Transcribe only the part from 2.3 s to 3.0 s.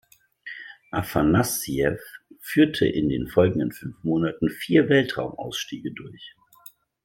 führte